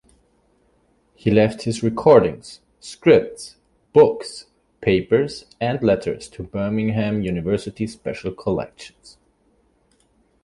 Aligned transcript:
He 1.13 1.29
left 1.29 1.61
his 1.61 1.83
recordings, 1.83 2.59
scripts, 2.79 3.57
books, 3.93 4.47
papers 4.81 5.45
and 5.59 5.79
letters 5.83 6.27
to 6.29 6.41
Birmingham 6.41 7.21
University 7.21 7.85
Special 7.85 8.31
Collections. 8.31 9.19